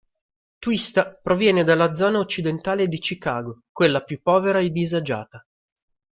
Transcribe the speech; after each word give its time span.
Twista 0.57 1.13
proviene 1.21 1.63
dalla 1.63 1.93
zona 1.93 2.17
occidentale 2.17 2.87
di 2.87 2.97
Chicago, 2.97 3.65
quella 3.71 4.01
più 4.03 4.19
povera 4.19 4.57
e 4.57 4.71
disagiata. 4.71 5.45